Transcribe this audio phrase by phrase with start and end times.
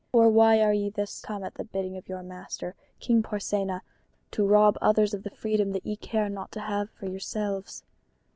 [0.11, 3.83] or why are ye thus come at the bidding of your master, King Porsenna,
[4.31, 7.83] to rob others of the freedom that ye care not to have for yourselves?"